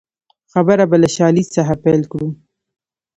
[0.53, 2.27] خبره به له شالید څخه پیل کړو